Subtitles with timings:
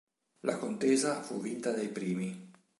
[0.47, 2.35] La contesa fu vinta dai primi.